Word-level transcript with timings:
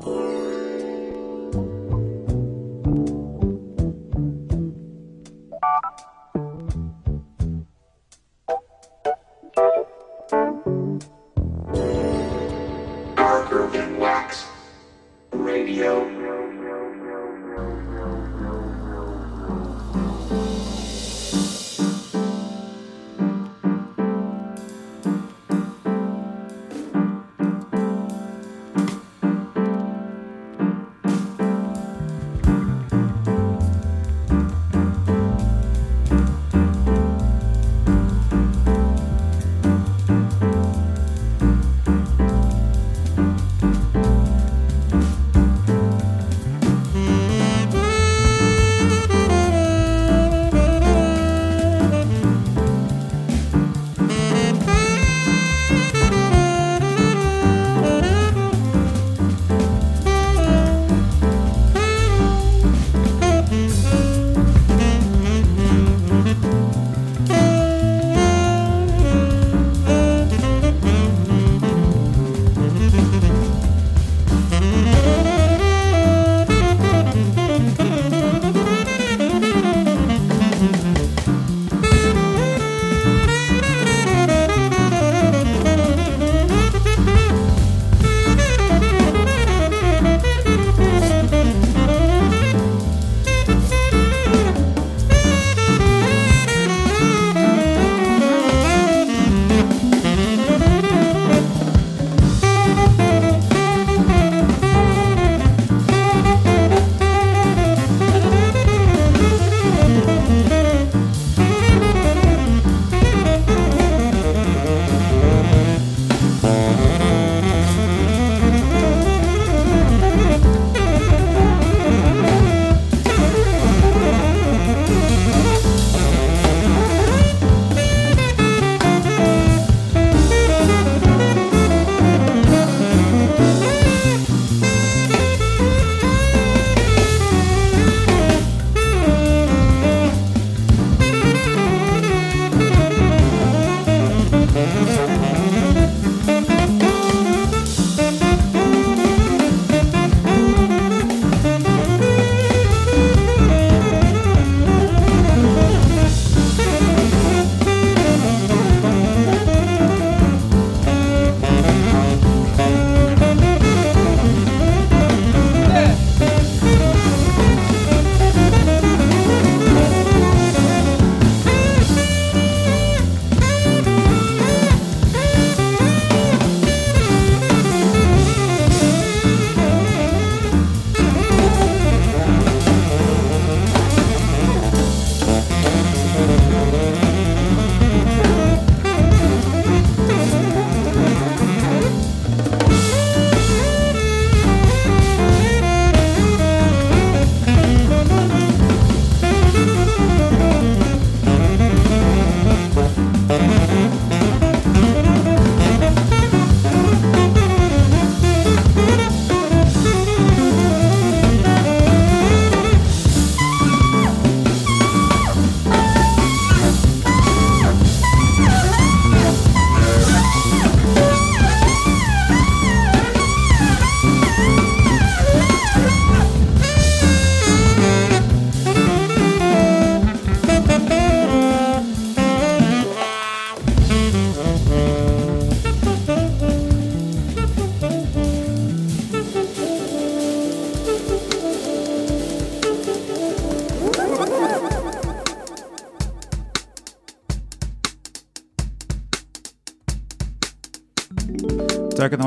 Darker 0.00 0.37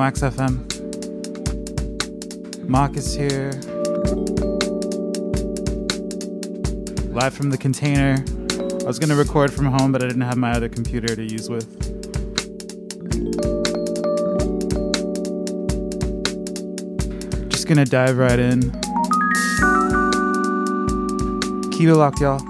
Wax 0.02 0.22
FM. 0.22 0.58
Mock 2.68 2.98
is 2.98 3.14
here. 3.14 3.52
Live 7.14 7.36
from 7.36 7.52
the 7.52 7.58
container. 7.60 8.26
I 8.82 8.86
was 8.86 8.98
gonna 8.98 9.16
record 9.16 9.54
from 9.54 9.68
home, 9.68 9.92
but 9.92 10.02
I 10.04 10.08
didn't 10.08 10.24
have 10.24 10.38
my 10.38 10.54
other 10.54 10.70
computer 10.70 11.16
to 11.16 11.22
use 11.22 11.52
with. 11.52 11.68
Just 17.52 17.68
gonna 17.68 17.86
dive 17.86 18.18
right 18.18 18.40
in. 18.40 18.72
Keep 21.74 21.90
it 21.90 21.96
locked, 21.96 22.22
y'all. 22.22 22.42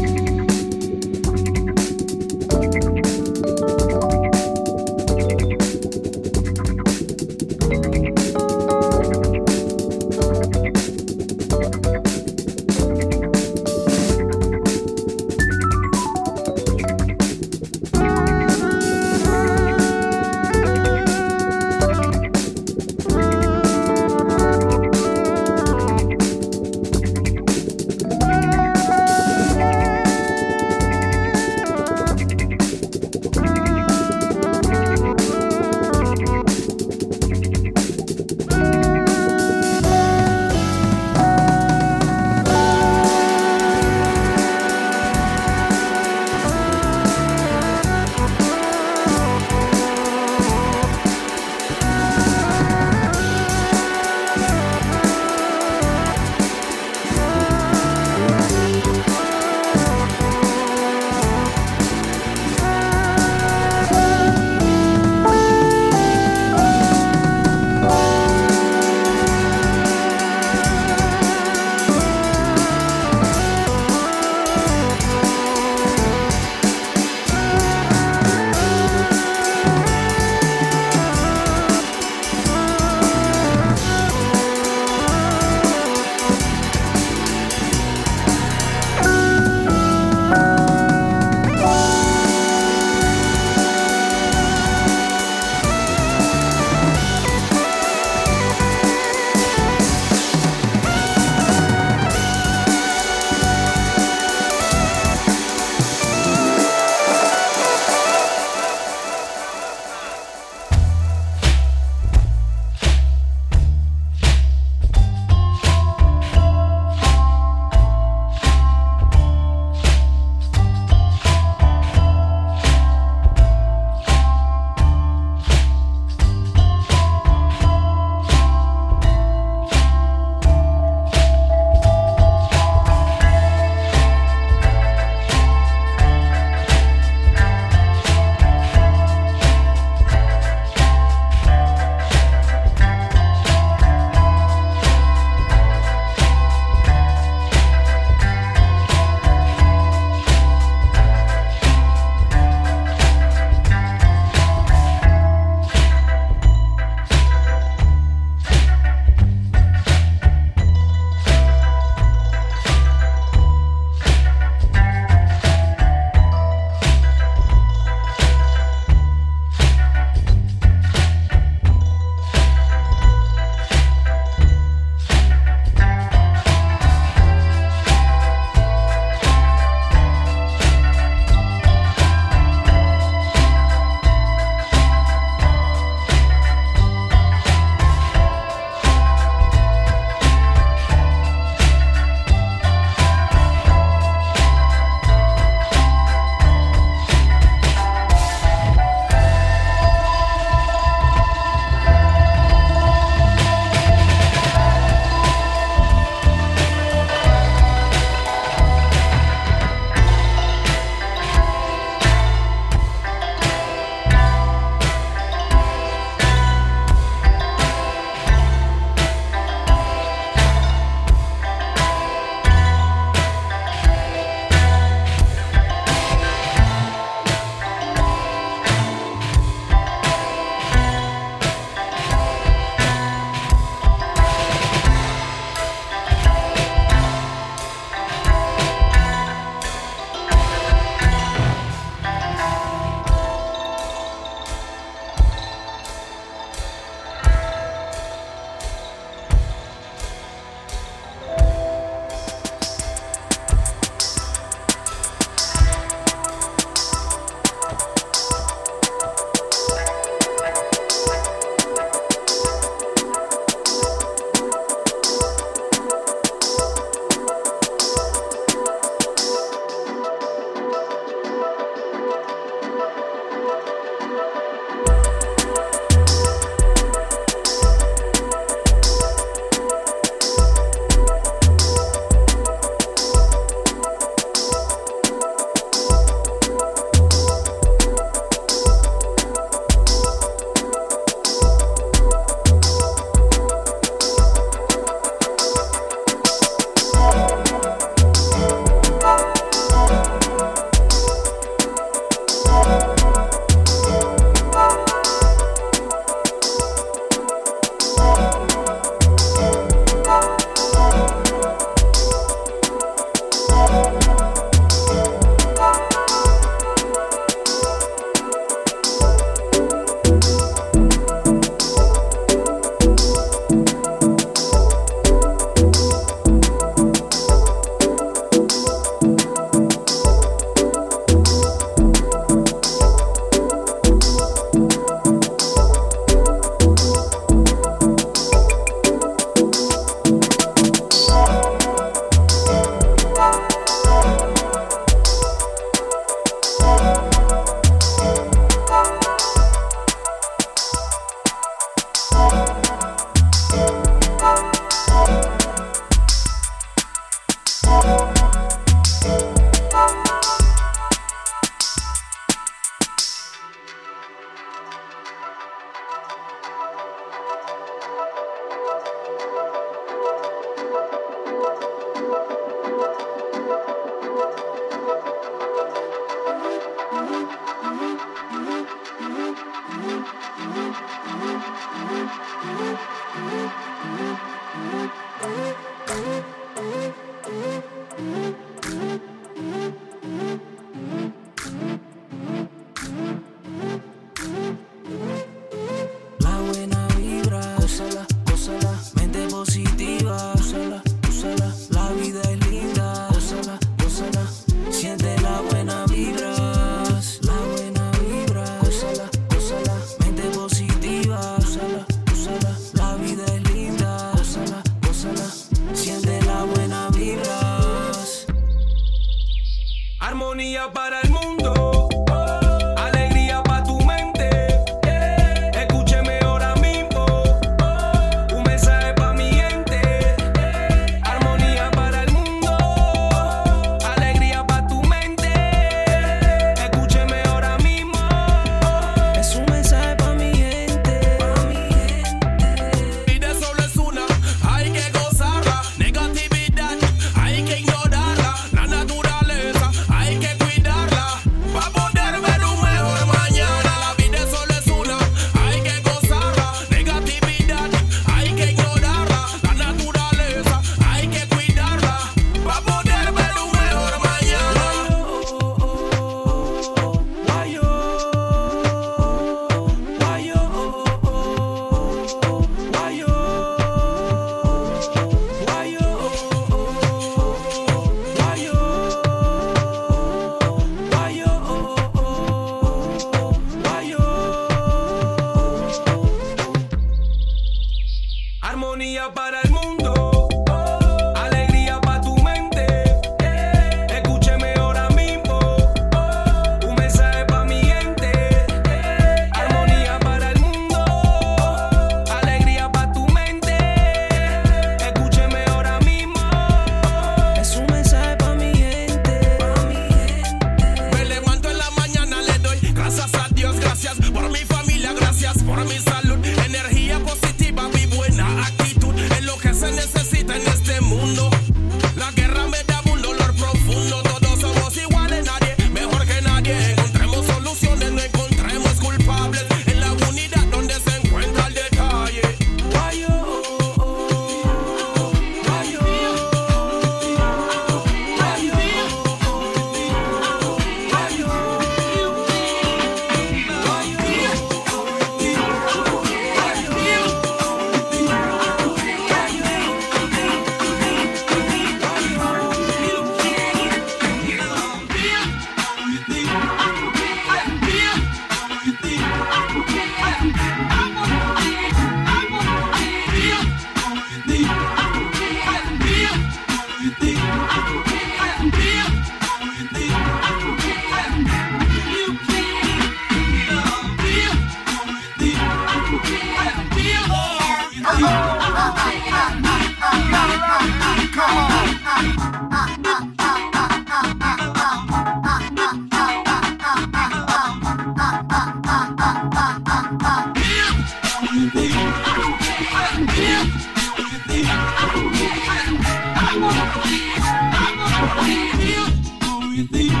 We 598.19 598.51
feel? 598.59 598.85
How 599.21 599.39
you 599.51 599.65
think? 599.67 600.00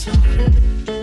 corazón. 0.00 0.99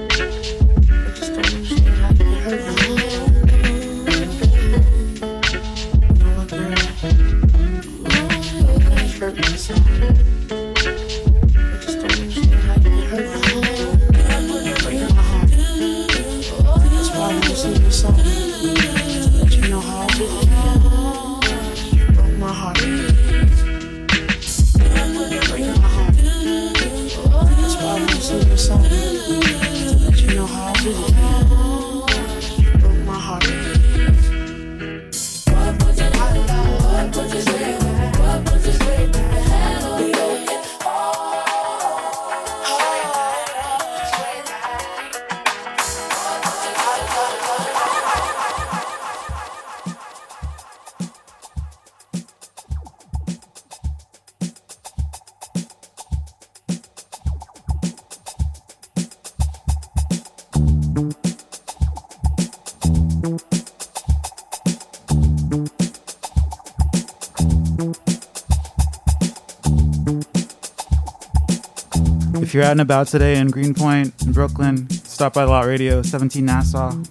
You're 72.57 72.65
out 72.65 72.71
and 72.71 72.81
about 72.81 73.05
today 73.05 73.37
in 73.37 73.51
Greenpoint, 73.51 74.19
in 74.23 74.31
Brooklyn, 74.31 74.89
stop 74.89 75.33
by 75.33 75.43
Lot 75.43 75.67
Radio, 75.67 76.01
17 76.01 76.43
Nassau. 76.43 77.03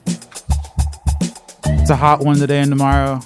It's 1.66 1.90
a 1.90 1.94
hot 1.94 2.18
one 2.24 2.36
today 2.36 2.58
and 2.58 2.68
tomorrow. 2.68 3.20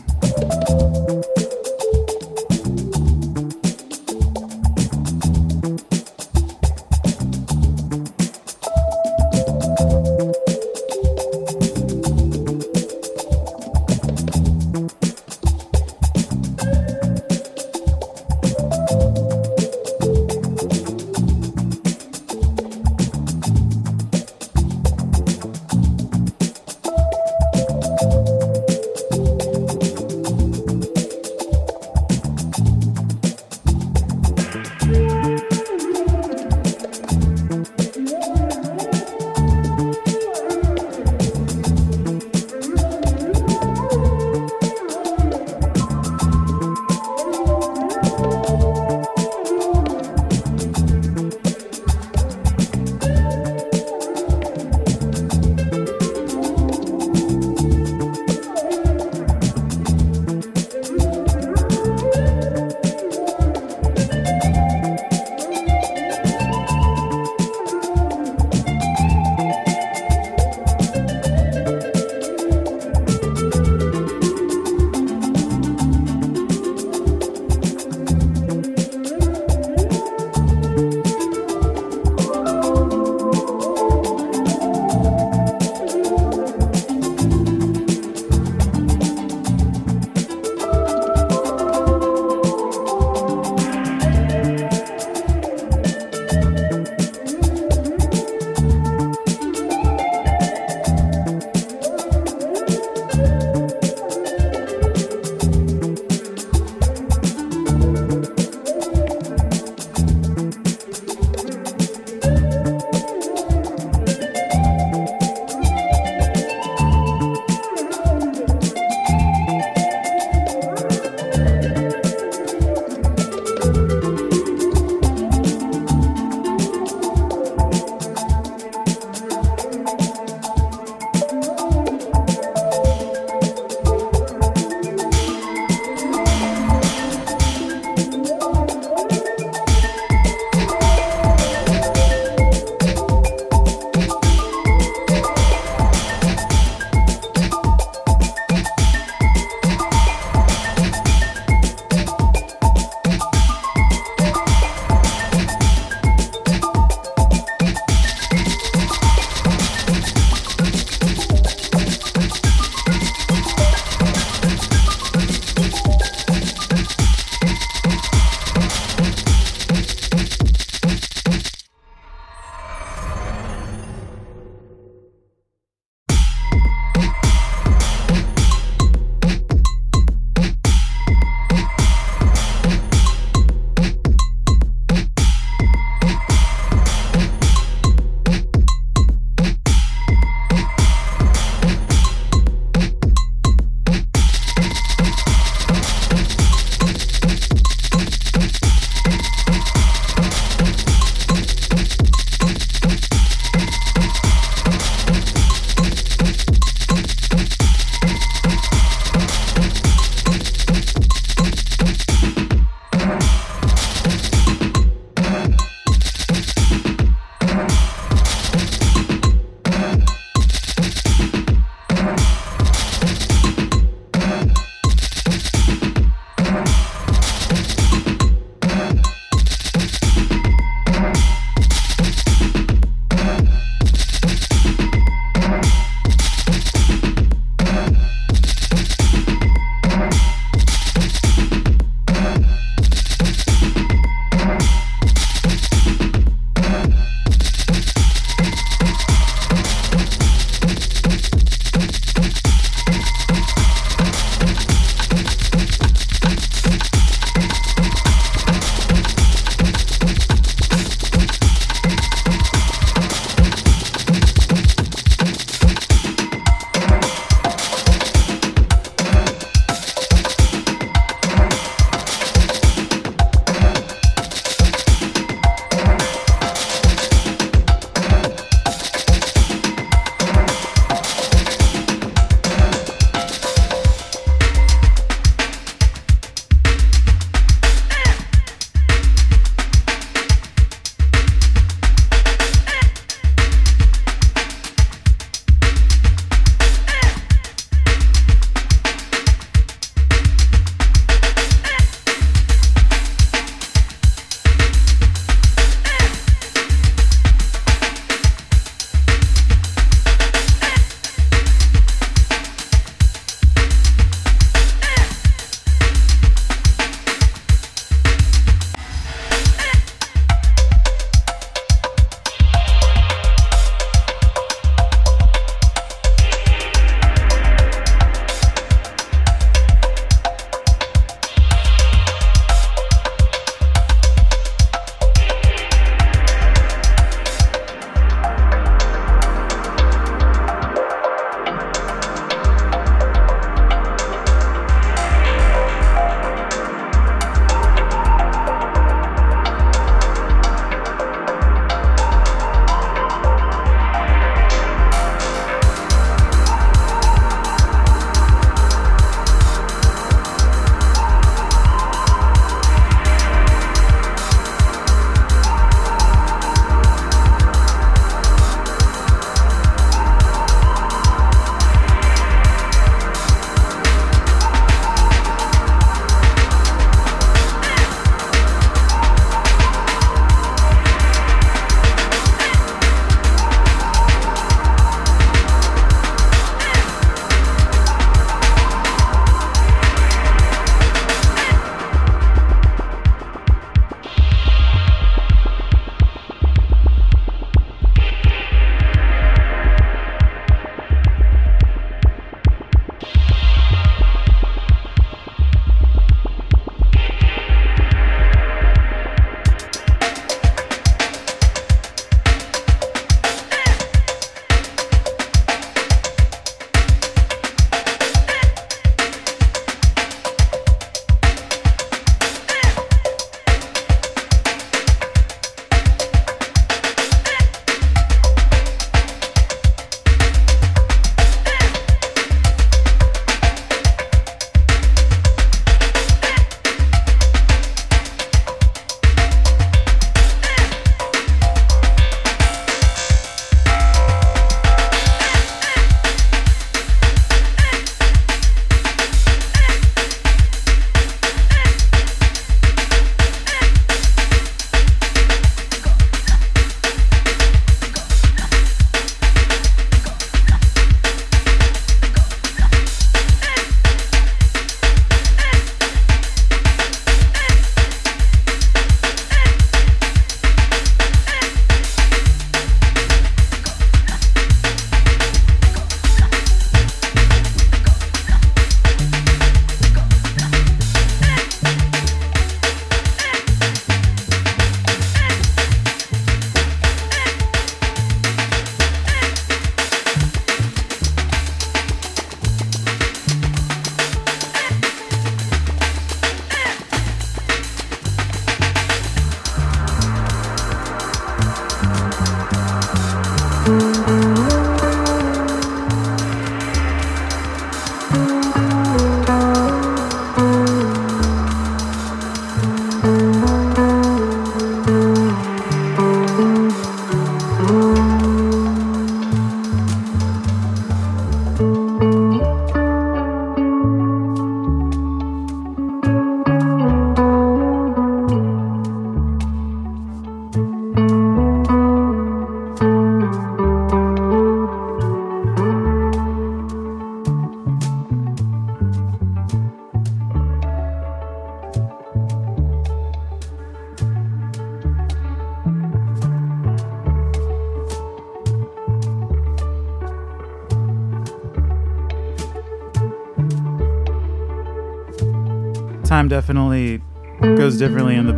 Differently 557.80 558.14
in 558.14 558.26
the 558.26 558.32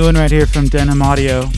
New 0.00 0.06
one 0.06 0.14
right 0.14 0.30
here 0.30 0.46
from 0.46 0.66
Denim 0.66 1.02
Audio. 1.02 1.50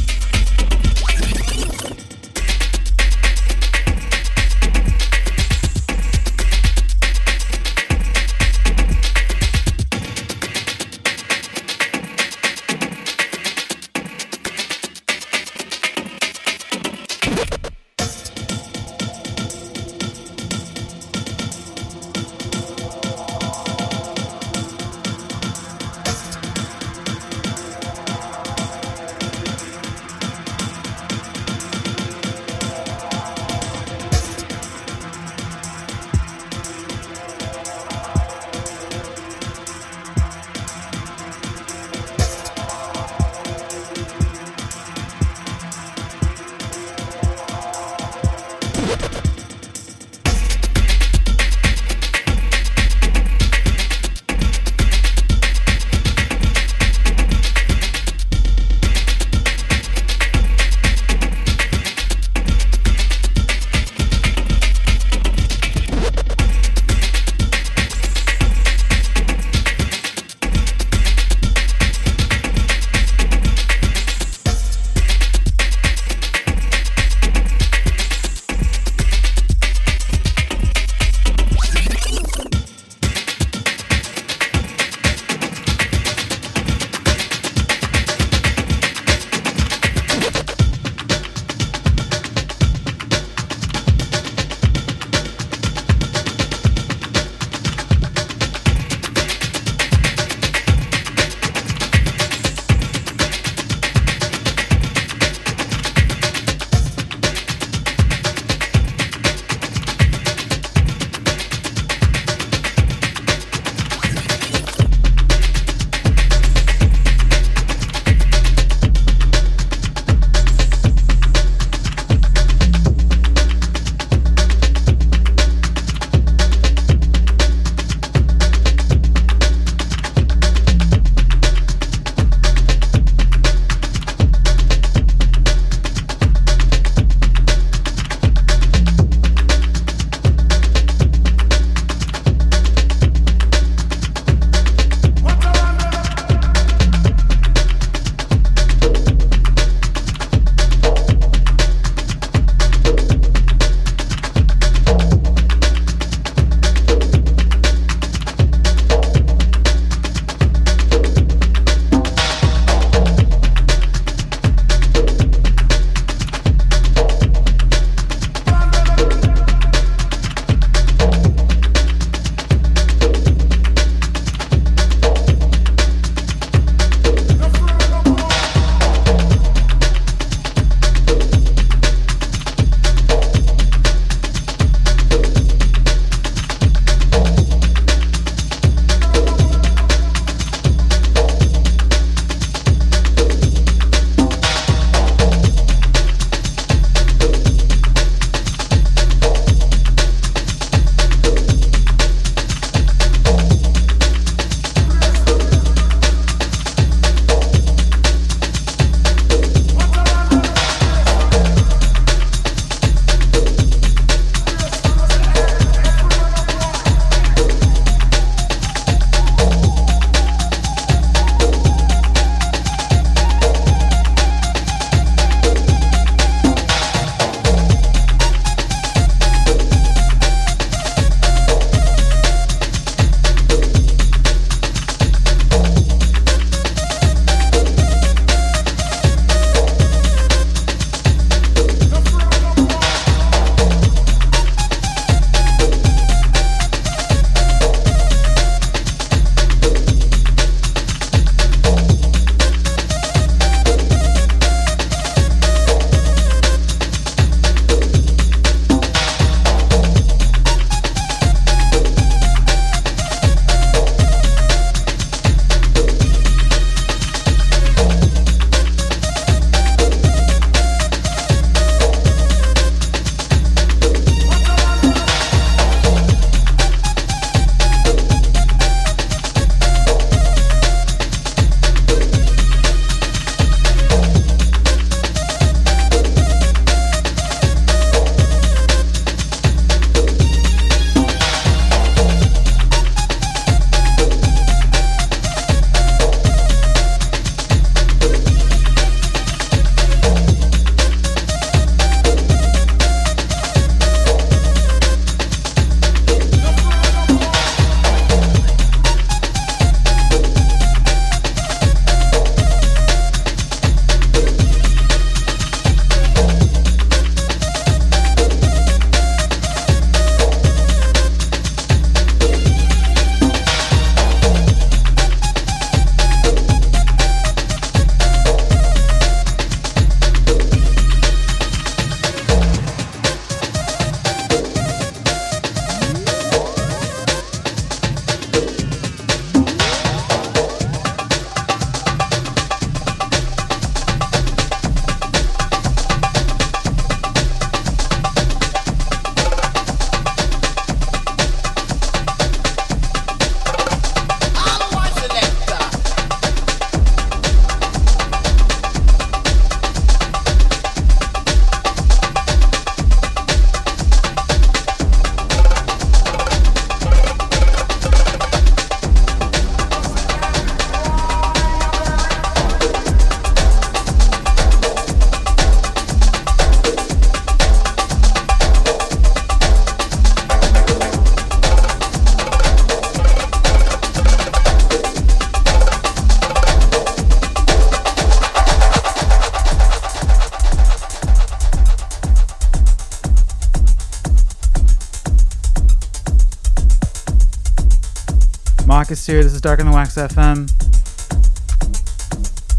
Here. 399.06 399.22
This 399.22 399.34
is 399.34 399.40
Dark 399.40 399.58
on 399.58 399.66
the 399.66 399.72
Wax 399.72 399.96
FM. 399.96 400.48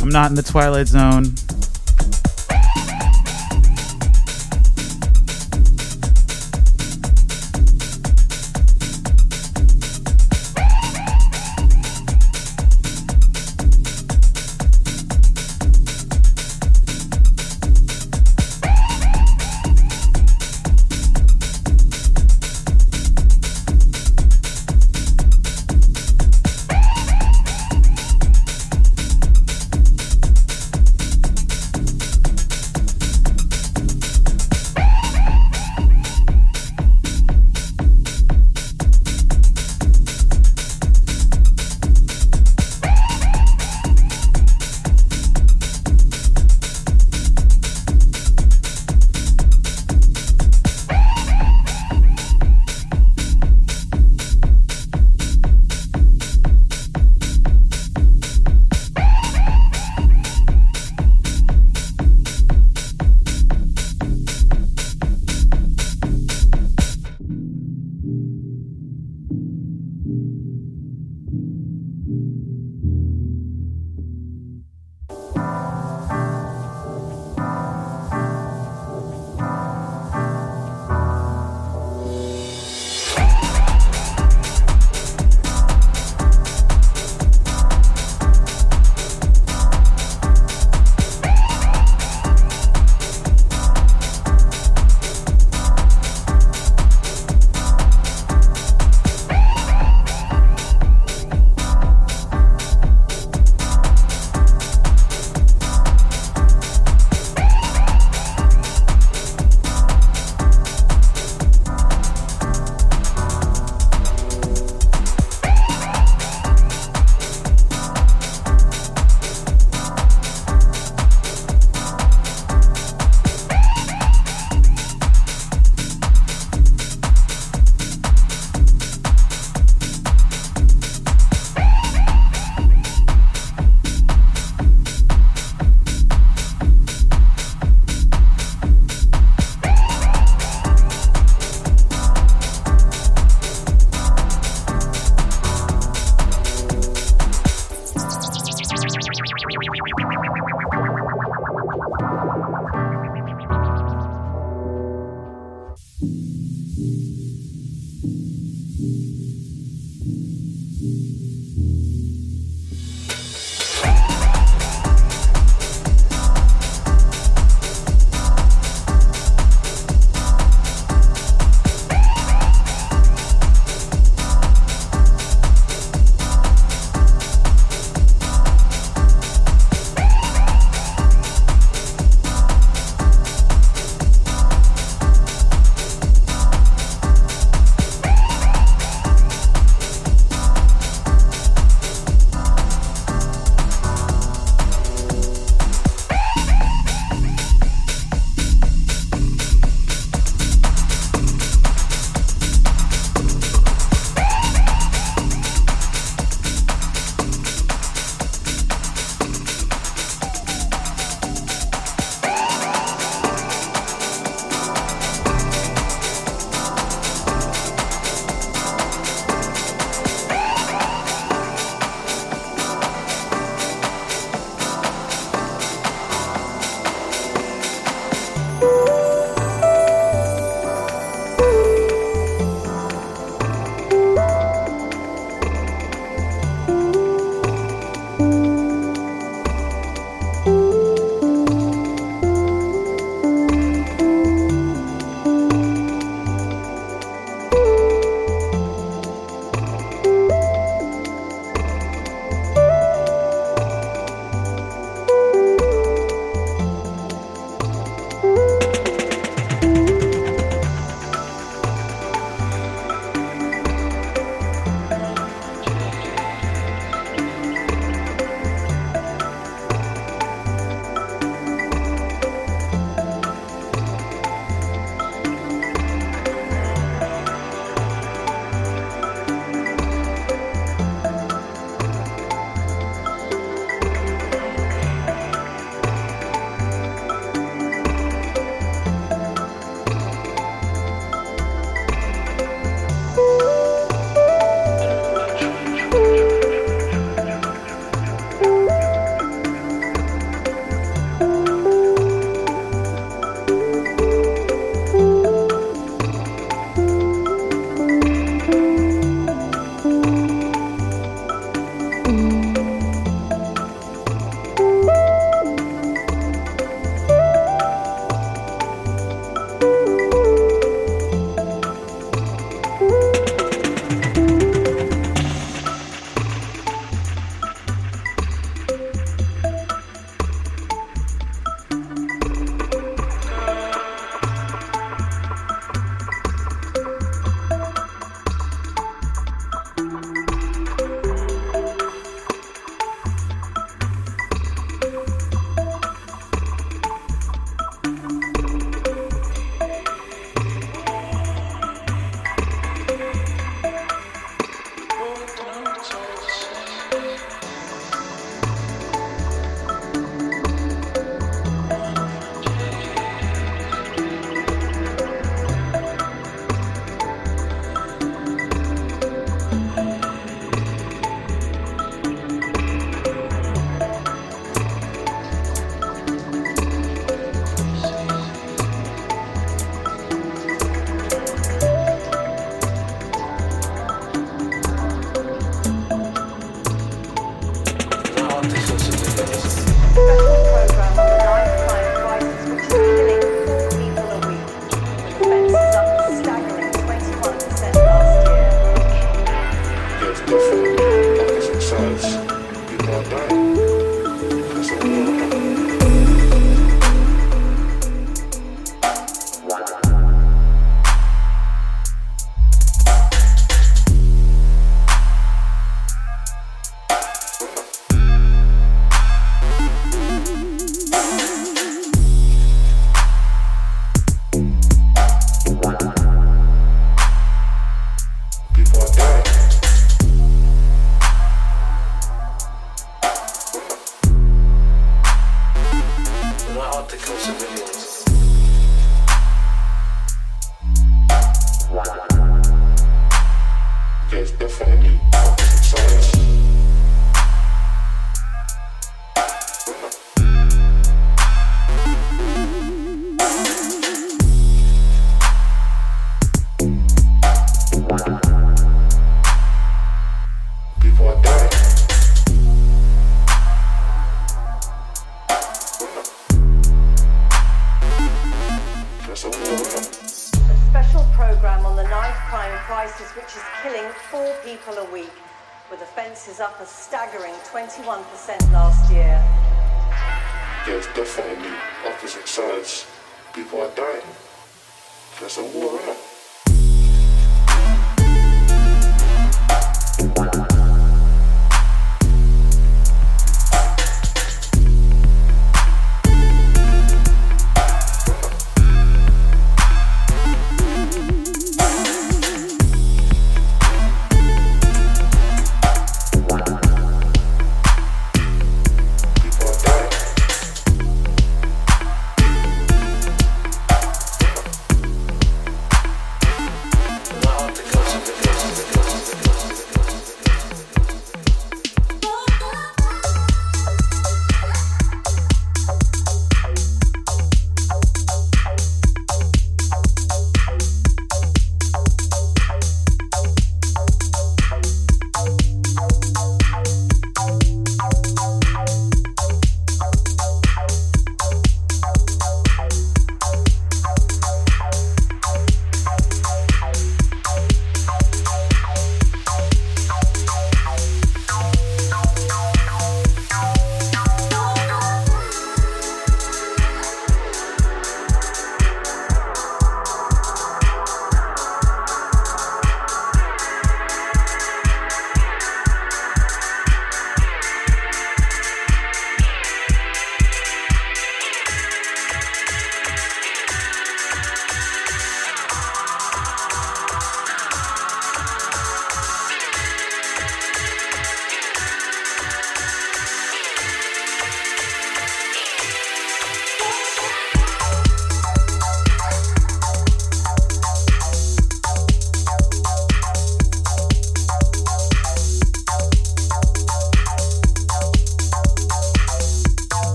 I'm 0.00 0.08
not 0.08 0.30
in 0.30 0.36
the 0.36 0.42
Twilight 0.42 0.86
Zone. 0.86 1.34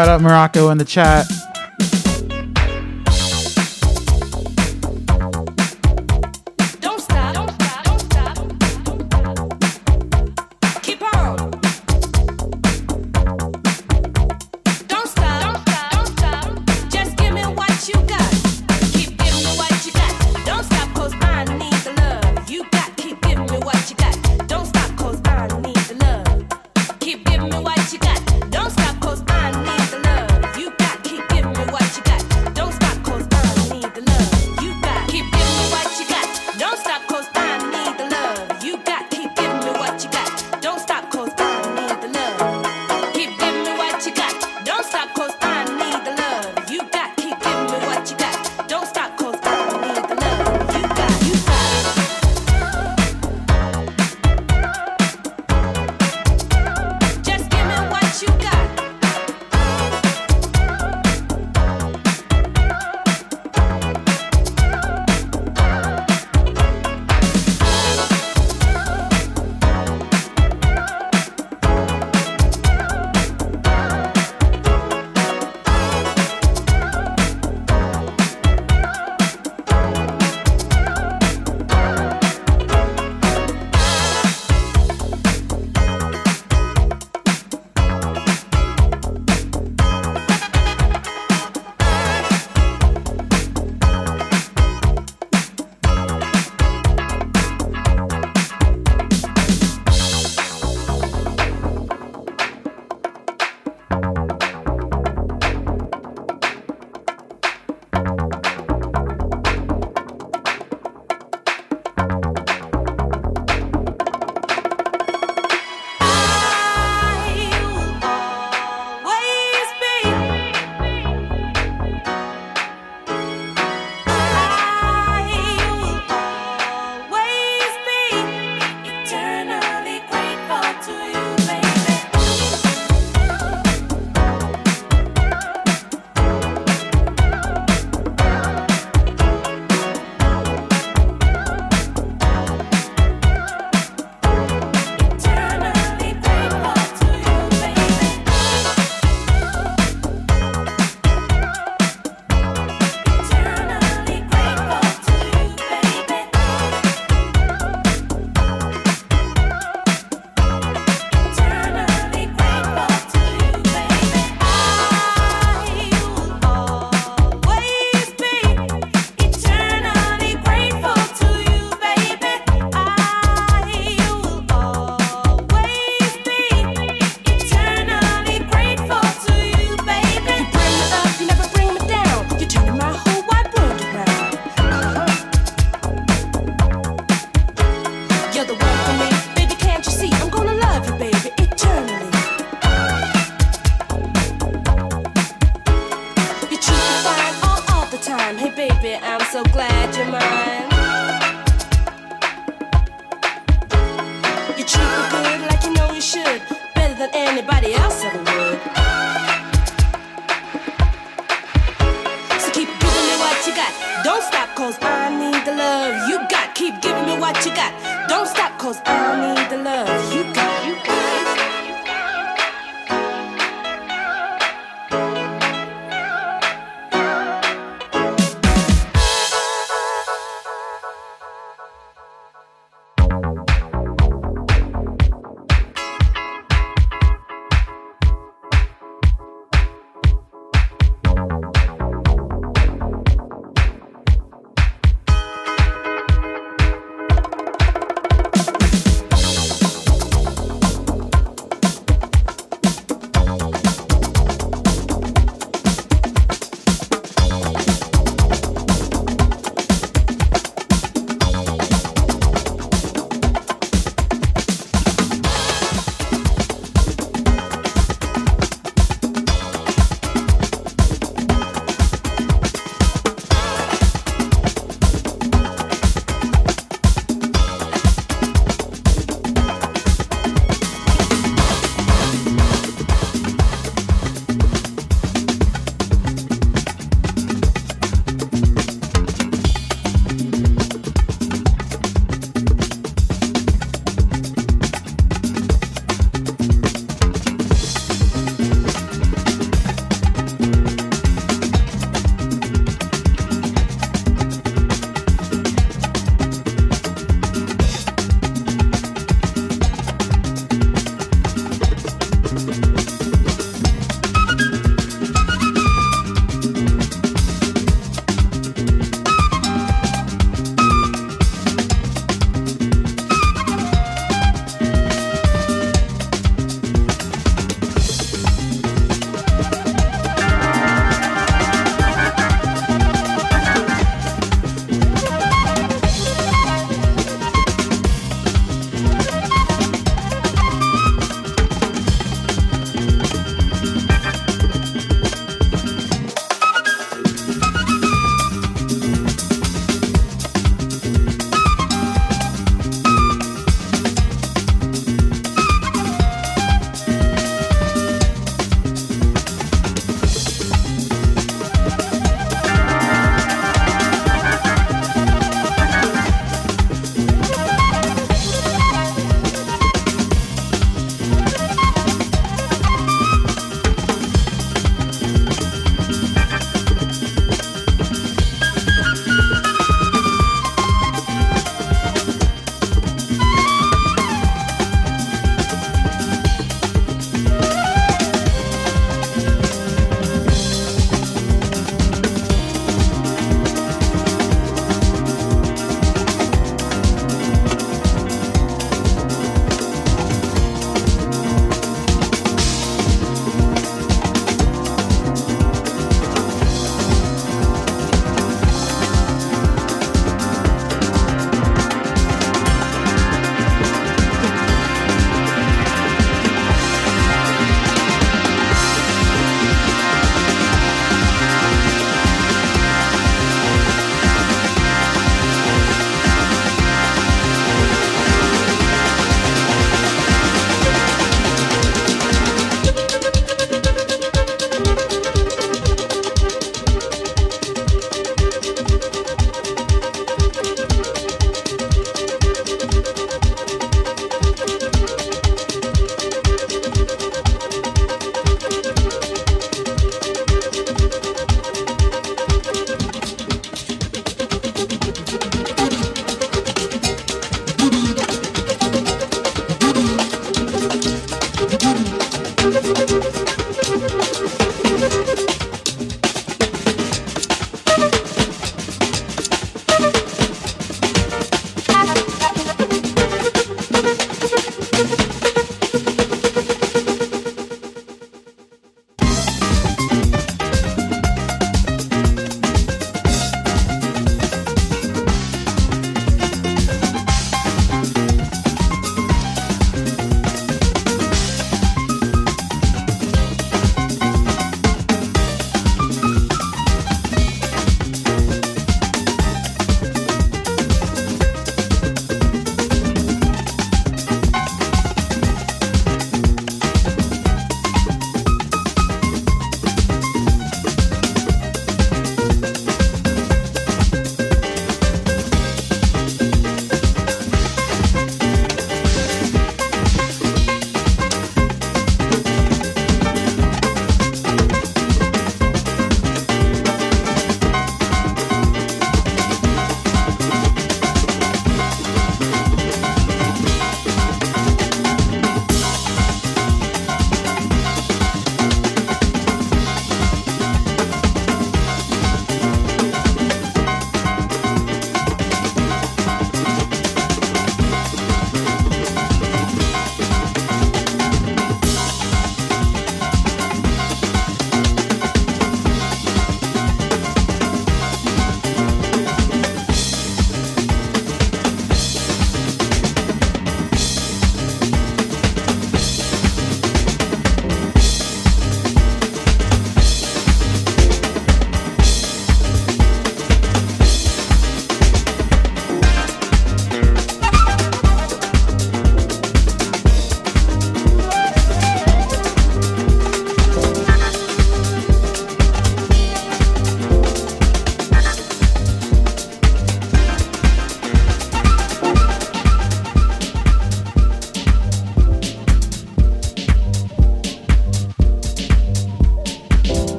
Shout 0.00 0.08
out 0.08 0.22
Morocco 0.22 0.70
in 0.70 0.78
the 0.78 0.84
chat. 0.86 1.26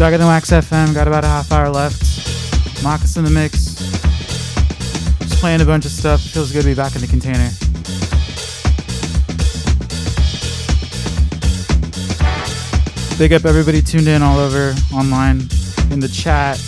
Darker 0.00 0.16
Than 0.16 0.28
Wax 0.28 0.50
FM, 0.50 0.94
got 0.94 1.06
about 1.08 1.24
a 1.24 1.26
half 1.26 1.52
hour 1.52 1.68
left. 1.68 2.82
Marcus 2.82 3.18
in 3.18 3.24
the 3.24 3.30
mix. 3.30 3.74
Just 5.18 5.38
playing 5.42 5.60
a 5.60 5.64
bunch 5.66 5.84
of 5.84 5.90
stuff. 5.90 6.22
Feels 6.22 6.50
good 6.52 6.62
to 6.62 6.68
be 6.68 6.74
back 6.74 6.94
in 6.94 7.02
the 7.02 7.06
container. 7.06 7.50
Big 13.18 13.34
up 13.34 13.44
everybody 13.44 13.82
tuned 13.82 14.08
in 14.08 14.22
all 14.22 14.38
over 14.38 14.74
online 14.94 15.42
in 15.90 16.00
the 16.00 16.10
chat. 16.10 16.58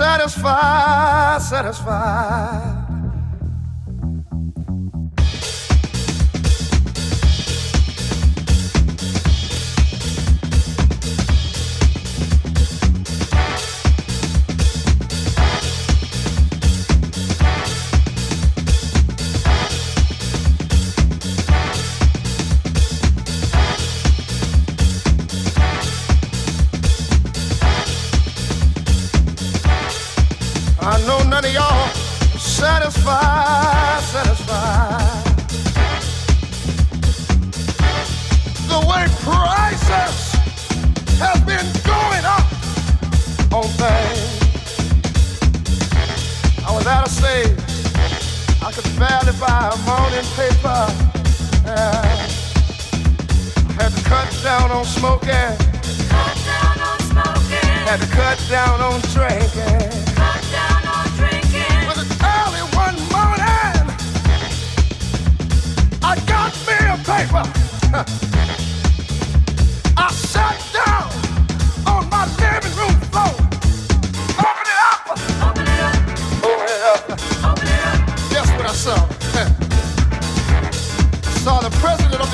Satisfied, 0.00 1.42
satisfied. 1.42 2.79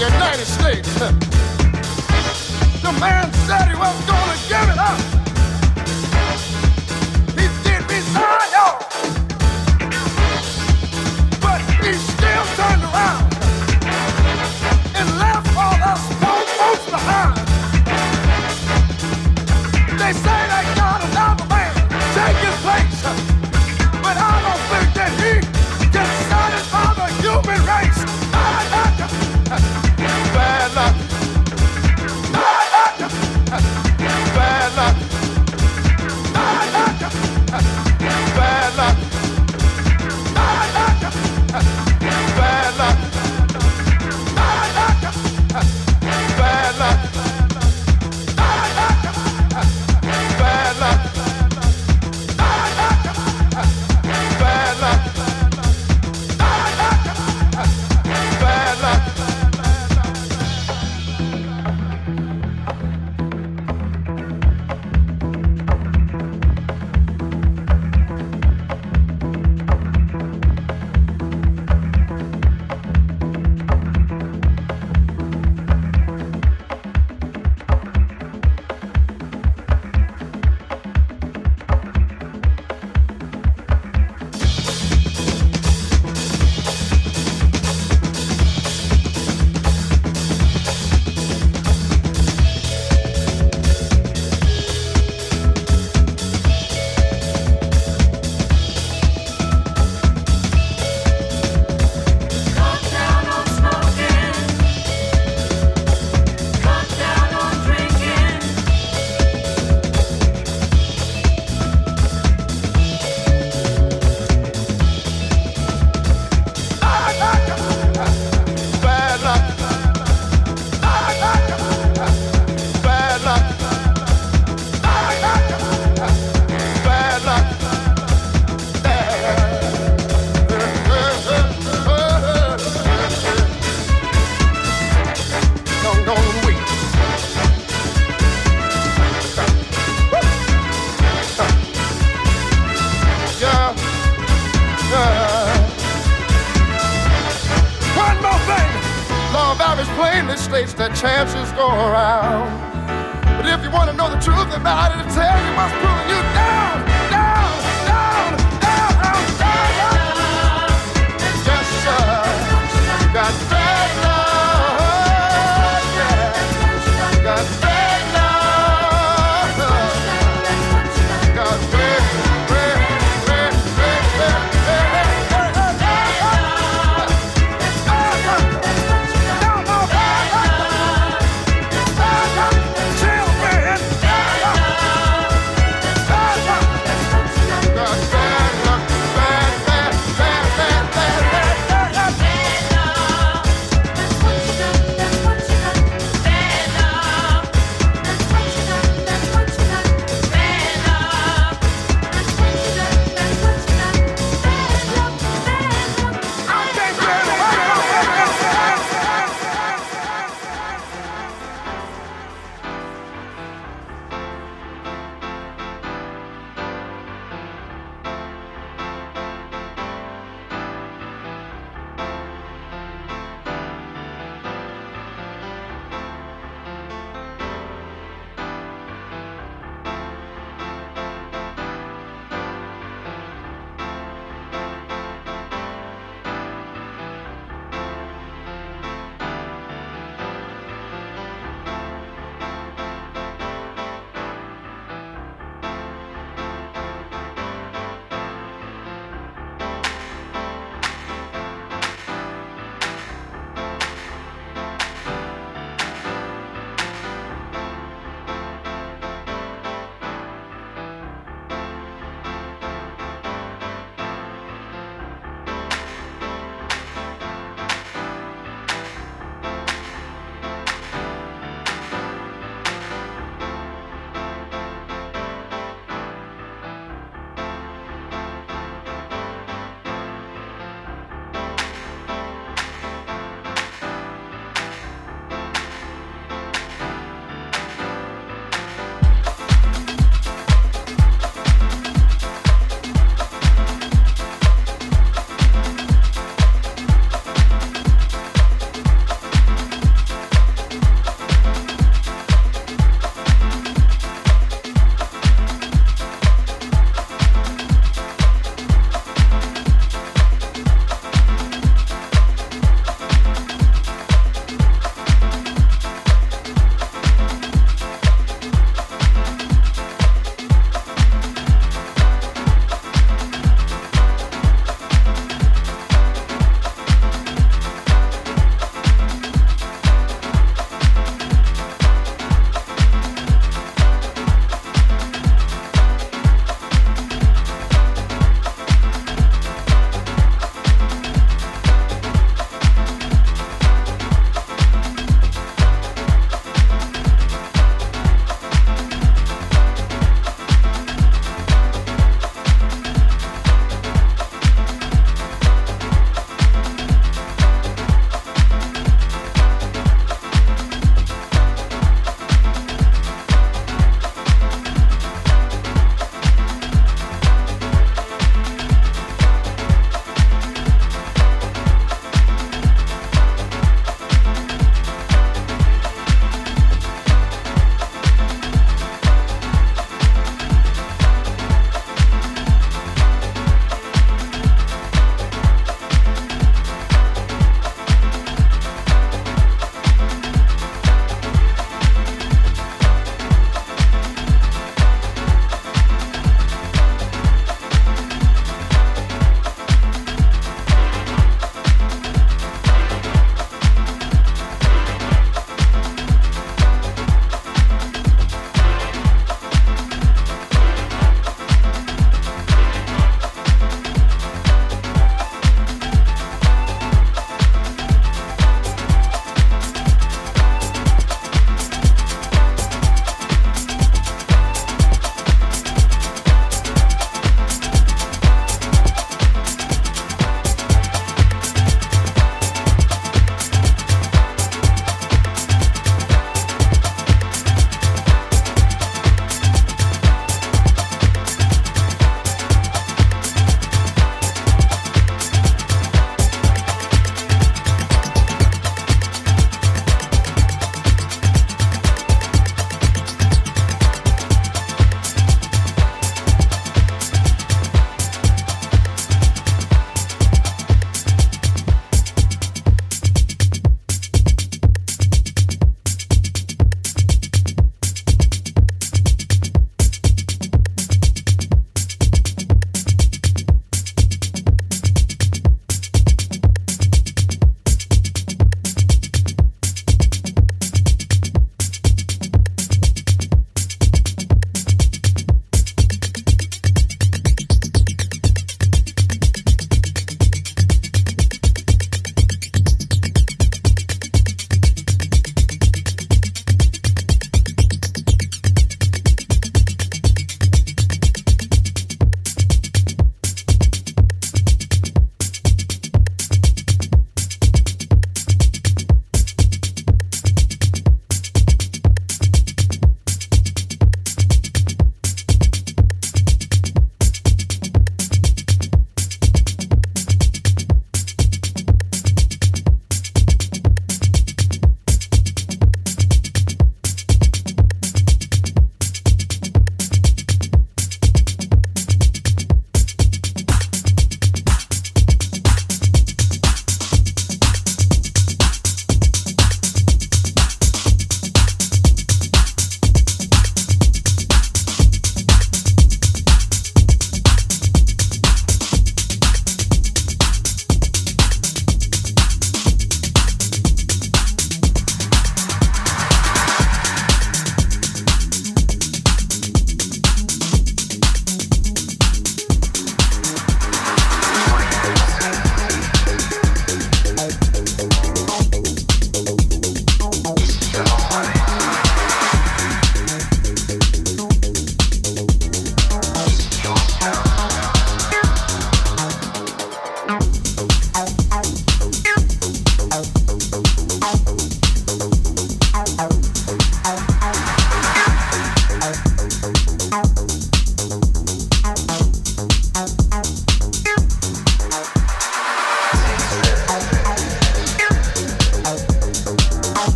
the 0.00 0.06
United 0.06 0.46
States. 0.46 0.88
The 2.82 2.92
man 2.98 3.30
said 3.46 3.68
he 3.68 3.76
was 3.76 3.96
gonna 4.08 4.36
give 4.48 4.68
it 4.72 4.78
up. 4.78 5.00
He 7.38 7.46
did 7.64 7.82
beside 7.86 8.48
y'all. 8.54 8.78
But 11.44 11.60
he 11.84 11.92
still 11.92 12.44
turned 12.56 12.84
around 12.88 13.24
and 14.96 15.06
left 15.18 15.46
all 15.62 15.78
us 15.92 16.02
poor 16.20 16.40
folks 16.58 16.86
behind. 16.90 17.36
They 20.00 20.12
say 20.14 20.39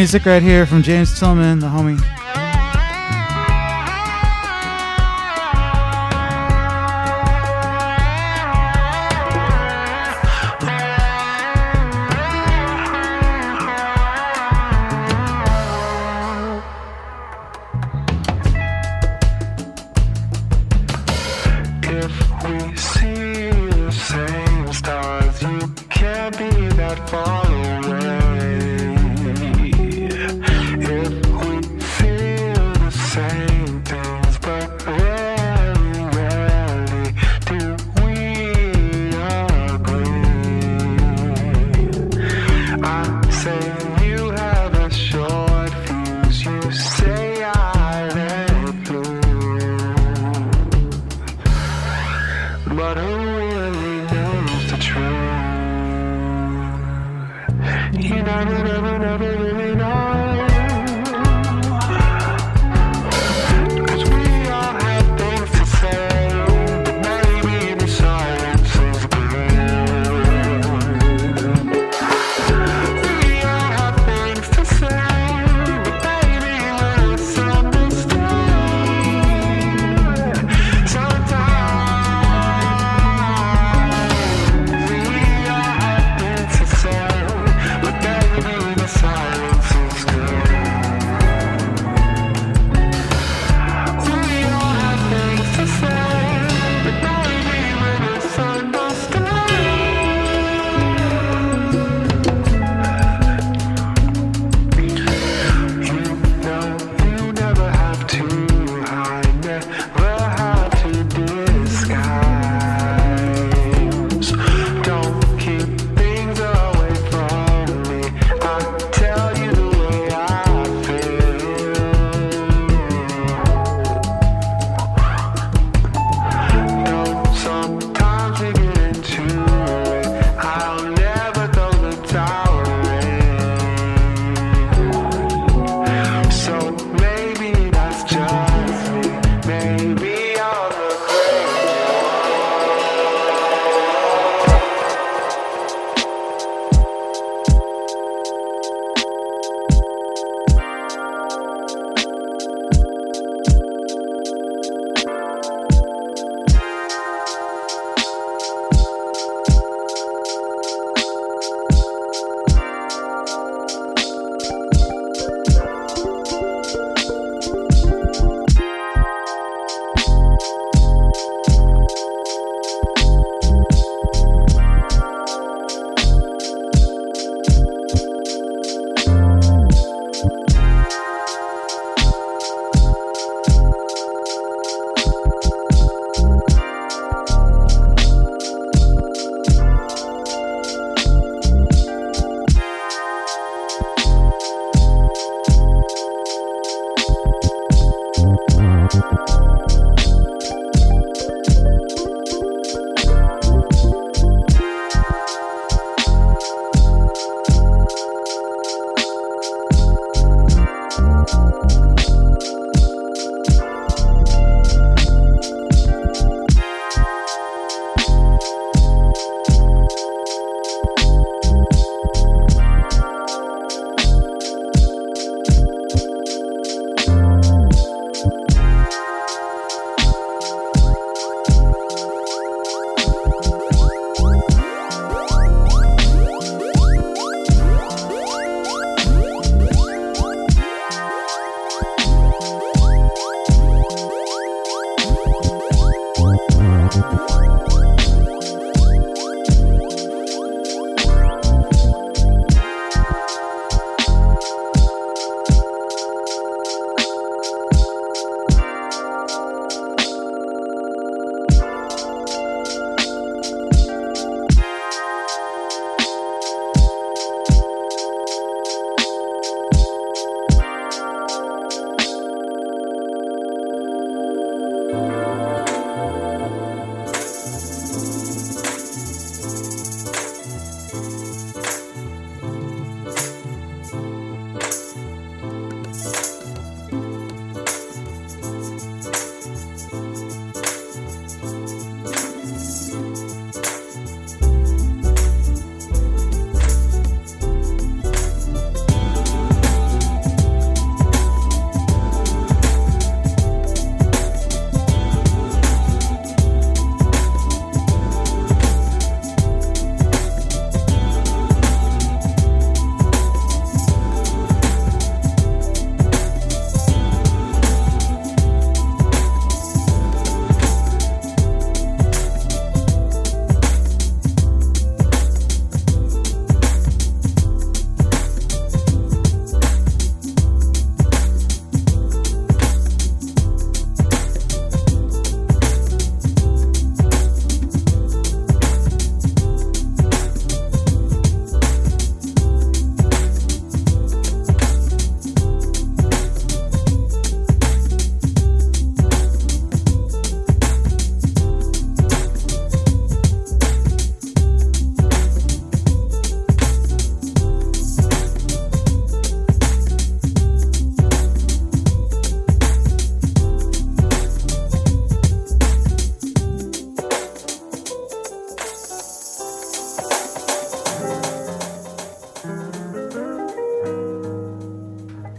music 0.00 0.24
right 0.24 0.42
here 0.42 0.64
from 0.64 0.82
James 0.82 1.20
Tillman, 1.20 1.58
the 1.58 1.66
homie. 1.66 2.09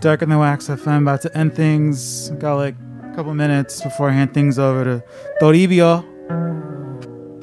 Darker 0.02 0.26
Than 0.26 0.40
Wax 0.40 0.68
FM 0.68 1.04
about 1.04 1.22
to 1.22 1.38
end 1.38 1.56
things. 1.56 2.32
Got 2.32 2.56
like 2.56 2.76
a 3.04 3.14
couple 3.16 3.36
minutes 3.36 3.82
before 3.82 4.10
I 4.10 4.14
hand 4.14 4.34
things 4.34 4.58
over 4.58 4.84
to 4.84 5.04
Toribio. 5.40 6.04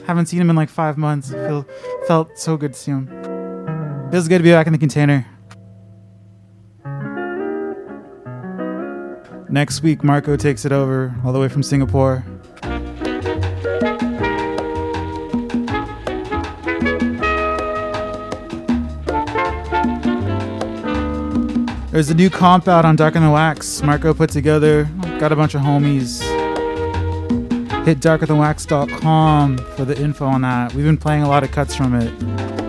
Haven't 0.04 0.26
seen 0.26 0.40
him 0.40 0.50
in 0.50 0.56
like 0.56 0.68
five 0.68 0.98
months. 0.98 1.30
Feel 1.30 1.64
felt 2.08 2.36
so 2.36 2.56
good 2.56 2.72
to 2.72 2.78
see 2.78 2.90
him. 2.90 3.06
Feels 4.10 4.26
good 4.26 4.38
to 4.38 4.42
be 4.44 4.50
back 4.50 4.66
in 4.66 4.72
the 4.72 4.78
container. 4.78 5.24
Next 9.48 9.82
week, 9.82 10.02
Marco 10.02 10.36
takes 10.36 10.64
it 10.64 10.72
over 10.72 11.14
all 11.24 11.32
the 11.32 11.38
way 11.38 11.48
from 11.48 11.62
Singapore. 11.62 12.24
There's 21.98 22.10
a 22.10 22.14
new 22.14 22.30
comp 22.30 22.68
out 22.68 22.84
on 22.84 22.94
Darker 22.94 23.18
Than 23.18 23.32
Wax. 23.32 23.82
Marco 23.82 24.14
put 24.14 24.30
together. 24.30 24.84
Got 25.18 25.32
a 25.32 25.34
bunch 25.34 25.56
of 25.56 25.62
homies. 25.62 26.22
Hit 27.84 27.98
darkerthanwax.com 27.98 29.58
for 29.58 29.84
the 29.84 30.00
info 30.00 30.26
on 30.26 30.42
that. 30.42 30.72
We've 30.74 30.84
been 30.84 30.96
playing 30.96 31.24
a 31.24 31.28
lot 31.28 31.42
of 31.42 31.50
cuts 31.50 31.74
from 31.74 31.96
it. 31.96 32.67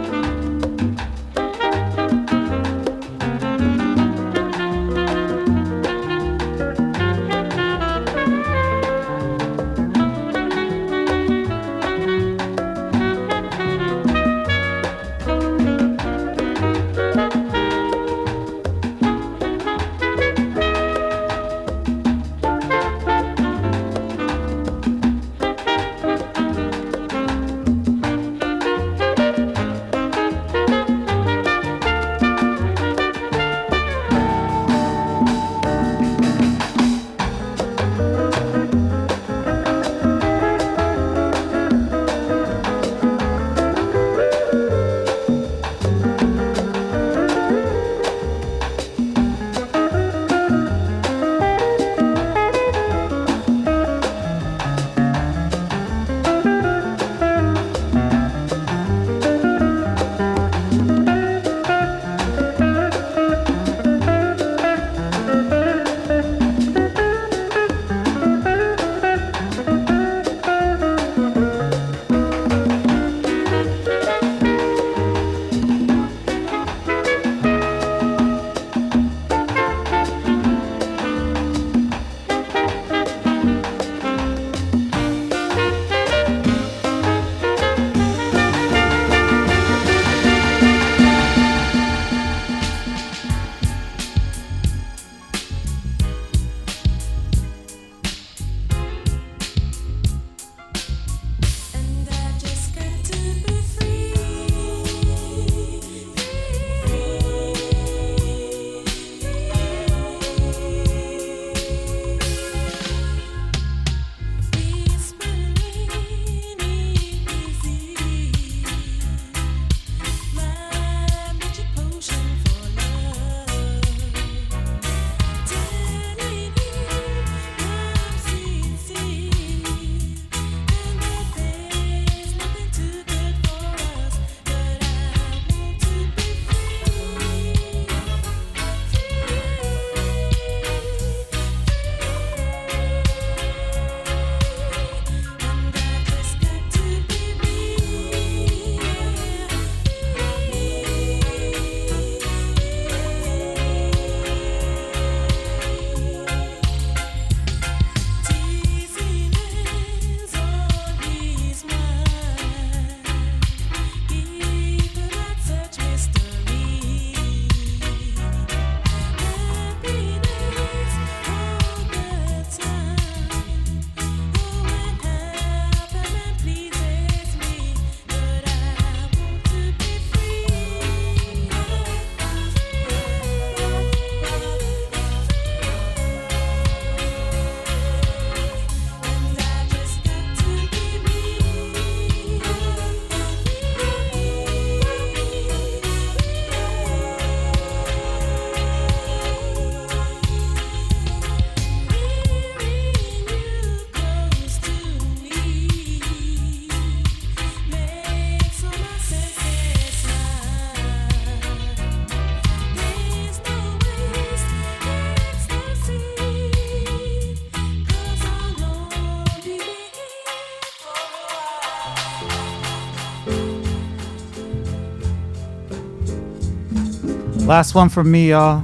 Last 227.49 227.73
one 227.73 227.89
from 227.89 228.11
me, 228.11 228.29
y'all. 228.29 228.63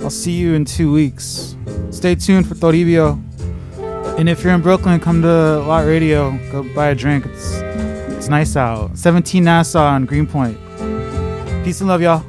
I'll 0.00 0.08
see 0.08 0.30
you 0.30 0.54
in 0.54 0.64
two 0.64 0.92
weeks. 0.92 1.56
Stay 1.90 2.14
tuned 2.14 2.46
for 2.46 2.54
Toribio. 2.54 3.20
And 4.16 4.28
if 4.28 4.44
you're 4.44 4.52
in 4.52 4.60
Brooklyn, 4.60 5.00
come 5.00 5.22
to 5.22 5.58
Lot 5.58 5.84
Radio. 5.84 6.38
Go 6.52 6.62
buy 6.72 6.90
a 6.90 6.94
drink. 6.94 7.26
It's 7.26 7.54
it's 8.14 8.28
nice 8.28 8.54
out. 8.54 8.96
17 8.96 9.42
Nassau 9.42 9.84
on 9.84 10.06
Greenpoint. 10.06 10.56
Peace 11.64 11.80
and 11.80 11.88
love, 11.88 12.00
y'all. 12.00 12.24